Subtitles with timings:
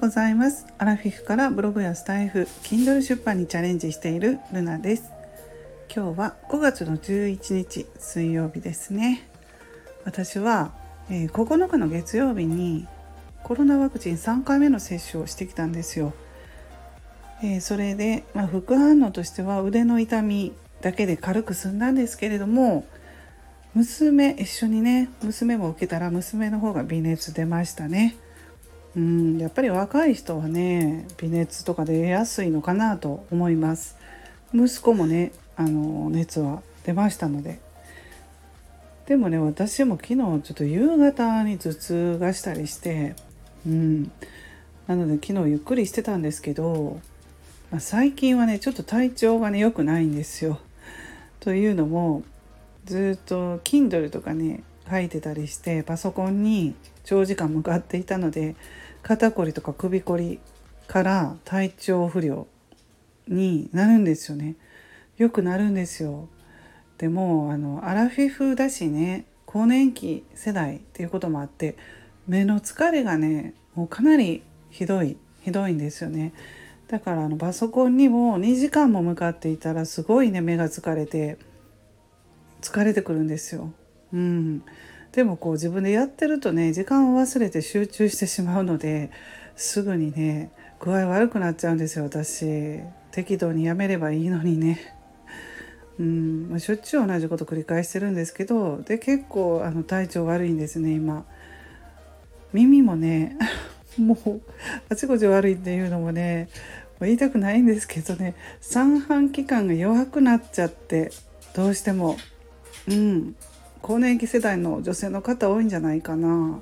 [0.00, 0.66] ございます。
[0.78, 5.12] アラフィフからブログやスタイフ Kindle 出版にチャレンジしているルナです。
[5.94, 9.28] 今日は5月の11日水曜日ですね。
[10.06, 10.72] 私は、
[11.10, 12.88] えー、9日の月曜日に
[13.42, 16.14] コロナワクチン3回目の接種をしてきたんですよ、
[17.42, 22.86] えー、それで、まあ、副反応としては腕の痛みだけで軽く済んだんですけれども
[23.74, 28.16] 娘一緒にね娘も受けたら娘の方が微熱出ましたね。
[28.96, 33.96] うんやっぱり若い人はね微熱とか出やすいのかなと思います。
[34.52, 37.60] 息子もねあの熱は出ましたので。
[39.06, 43.14] でもね私も昨日ちょっと夕方に頭痛がしたりして
[43.66, 44.10] うん。
[44.86, 47.00] なので昨日ゆっくりしてたんですけど、
[47.70, 50.58] まあ、最近はねちょっと体調がね良くないんですよ。
[51.38, 52.24] というのも
[52.86, 58.56] ずっと Kindle とかね書いてたりしてパソコンに長時間向かっていたので
[59.02, 60.40] 肩こりとか首こり
[60.86, 62.46] から体調不良
[63.28, 64.56] になるんですよね。
[65.16, 66.28] よくなるんですよ。
[66.98, 71.76] でもあのアラフィフだしね更年期世代っていうこともあって
[72.26, 76.32] 目の疲れがねもうかなりひどいひどいんですよね。
[76.88, 81.38] だからあのパソコンにも2時間も向かっていたらすごいね目が疲れて
[82.60, 83.72] 疲れてくるんですよ。
[84.12, 84.62] うん、
[85.12, 89.10] でもこう自分でやってるとね時間を忘れて集中してしまうので
[89.56, 92.80] すぐにね具合悪くなっちゃうんですよ私。
[93.10, 94.96] 適度にやめればいいのにね。
[95.98, 101.26] うん、しょっちゅう同じこと繰り返してるんですけどで結構あの体調悪いんですね今。
[102.52, 103.36] 耳もね
[103.98, 104.40] もう
[104.88, 106.48] あちこち悪いっていうのもね
[107.00, 111.10] 言いたくないんですけどね三半規管が弱くなっちゃって
[111.54, 112.16] どうしても。
[112.88, 113.36] うん。
[113.82, 116.60] 更年期世代の女性の方多いんじゃないかな。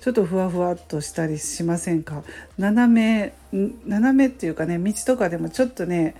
[0.00, 2.22] ちょっとふわふわっとしたりしませんか？
[2.58, 3.34] 斜め
[3.86, 6.14] 斜めっていうかね道とかでもちょっとね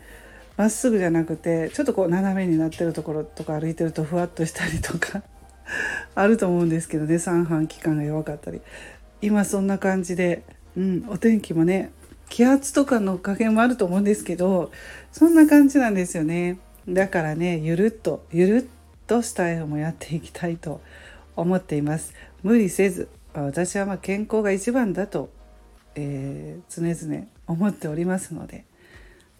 [0.58, 5.22] まっすぐじゃなくてちょっとこう斜めになってるところとか歩いてるとふわっとしたりとか
[6.14, 7.18] あると思うんですけどね。
[7.18, 8.60] 三半規管が弱かったり。
[9.22, 10.42] 今そんな感じで、
[10.76, 11.90] うん、お天気もね
[12.28, 14.70] 気圧とかの加減もあると思うんですけど
[15.12, 16.58] そんな感じなんですよね。
[16.88, 18.64] だからねゆるっとゆるっ
[19.10, 20.80] とスタイルもやっていきたいと
[21.34, 22.14] 思っています。
[22.44, 25.30] 無理せず私はま健康が一番だと、
[25.96, 28.64] えー、常々思っておりますので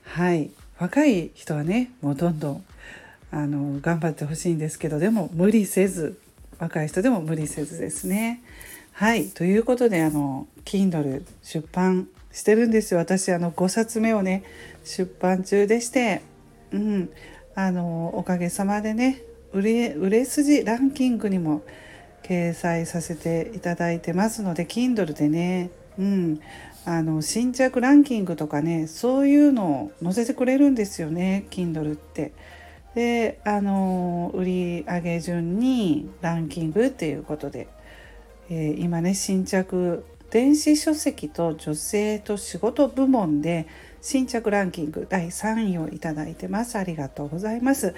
[0.03, 0.51] はい。
[0.81, 2.65] 若い人はねもうどんどん
[3.31, 6.19] あの頑張ってほしいんですけどでも無理せず
[6.59, 8.43] 若い人でも無理せずですね。
[8.91, 9.29] はい。
[9.29, 12.99] ということであの Kindle 出版してるんですよ。
[12.99, 14.43] 私あの5冊目をね
[14.83, 16.23] 出版中でして
[16.73, 17.11] うん。
[17.55, 19.23] あのおかげさまでね
[19.53, 21.63] 売れ売れ筋ランキングにも
[22.23, 26.41] 掲載させていただいてますので Kindle でね、うん、
[26.85, 32.33] あの新着ランキングとかねそういうのを載せてくれるんですよね Kindle って。
[32.95, 37.69] であの売上順にランキングっていうことで、
[38.49, 43.67] えー、今ね新着電子書籍と女性と仕事部門で
[44.01, 46.79] 新着ランキング第3位をいただいてます。
[46.79, 47.95] ありがとうございます。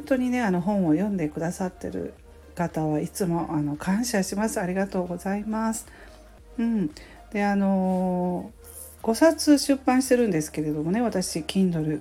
[0.00, 2.14] 本当にねあの本を読んでくださってる
[2.54, 4.58] 方はいつもあの感謝します。
[4.58, 5.86] ありがとうございます。
[6.58, 6.90] うん、
[7.32, 8.50] であの
[9.02, 12.00] 5冊出版してるんですけれどもね私 Kindle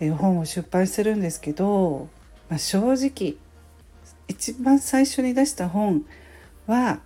[0.00, 2.08] え本を出版してるんですけど、
[2.48, 3.36] まあ、正直
[4.26, 6.04] 一番最初に出した本
[6.66, 6.98] は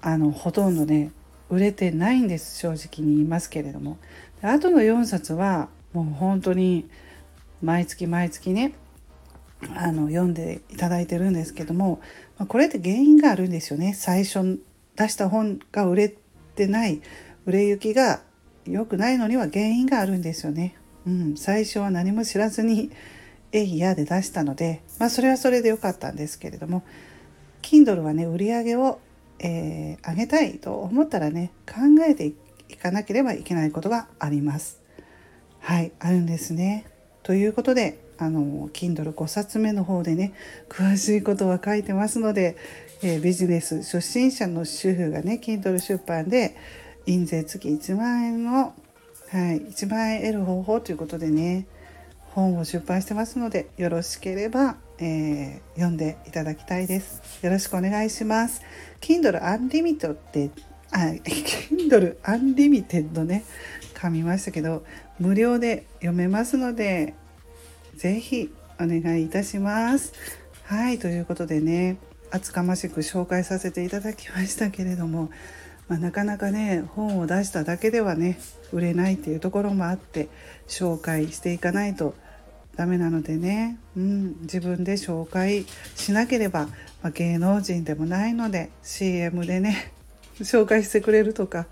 [0.00, 1.10] あのほとんどね
[1.50, 3.98] 売れてないんです正直に言いますけれども。
[4.40, 6.88] あとの4冊はもう本当に
[7.60, 8.74] 毎月毎月ね
[9.74, 12.00] あの読んでいただいてるんですけども、
[12.38, 14.60] ま、これって原因があるんですよね最初
[14.96, 16.14] 出した本が売れ
[16.54, 17.00] てない
[17.46, 18.22] 売れ行きが
[18.66, 20.76] 良くないのには原因があるんですよね。
[21.04, 22.92] うん、最初は何も知らずに
[23.50, 26.84] 「えいや」で出したので、まあ、それはそれで良かったんですけれども
[27.62, 29.00] Kindle はね売り上げを、
[29.40, 34.80] えー、上げたいと思ったらね考えていかなければいけないことがあります。
[35.58, 36.86] はいあるんですね。
[37.24, 40.32] ということであの Kindle5 冊目の方でね
[40.68, 42.56] 詳しいことは書いてますので、
[43.02, 46.56] えー、ビジネス初心者の主婦がね Kindle 出版で
[47.06, 51.66] 印税月1万円の、はい、1万円得る方法ということでね
[52.34, 57.44] 本を出版してますのでよろしければ、えー、読んでいただきたいです。
[57.44, 58.62] よろしくお願いします。
[59.00, 60.50] Kindle Unlimited って
[60.92, 63.44] あ Kindle Unlimited ね
[63.94, 64.84] 噛みましたけど
[65.18, 67.14] 無料で読めますので
[67.96, 70.12] ぜひお願いいたします。
[70.64, 71.98] はいということでね
[72.30, 75.30] 厚かましく紹介させていただきましたけれども
[75.88, 78.38] まあ、なかなかね本を出しただけではね
[78.72, 80.28] 売れないっていうところもあって
[80.66, 82.14] 紹介していかないと
[82.76, 86.68] ダメなのでね、うん、自分で紹介しなければ、
[87.02, 89.92] まあ、芸能人でもないので CM でね
[90.40, 91.66] 紹介してくれるとか、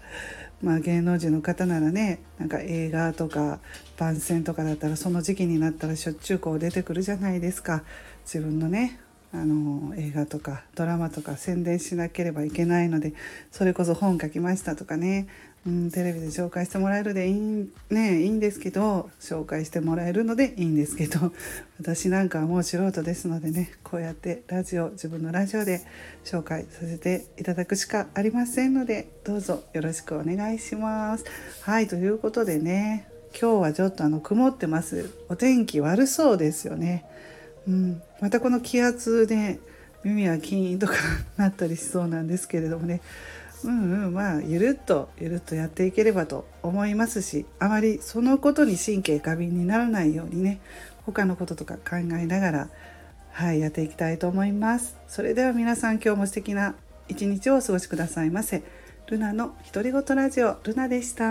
[0.62, 3.60] まあ、芸能人の方ならねなんか映画とか
[3.96, 7.82] 番宣とかだったらその時期になったらしょっちゅうこう出てくるじゃないですか。
[8.24, 9.00] 自分のね
[9.32, 13.14] あの映画とかドラマとか宣伝しなければいけないので
[13.52, 15.28] それこそ本書きましたとかね、
[15.66, 21.32] うん、テレビで紹介してもらえるでいい,、ね、いいんですけど紹介してもらえるのでいいんですけど
[21.78, 25.82] 私なんかはもう素人ですのでねこうやってラジオ自分のラジオで
[26.24, 31.24] 紹介させていただくしかありませんのでどうぞよろしくお願いします。
[31.60, 33.06] はいということでね
[33.38, 37.04] 今日はちょっとあの曇ってますお天気悪そうですよね。
[37.68, 39.60] うん、またこの気圧で
[40.02, 40.94] 耳がキーンとか
[41.36, 43.02] なったりしそうなんですけれどもね
[43.64, 50.60] うんうんまあゆるっとゆるっとやっていければと思いますしあまりそのことに神経過敏にならないようにね
[51.06, 52.68] 他のこととか考えながら
[53.32, 54.96] はいやっていきたいと思います。
[55.08, 56.74] それでは皆さん今日も素敵な
[57.08, 58.62] 一日をお過ごしくださいませ。
[59.06, 61.30] ルナの独り言ラジオルナでした。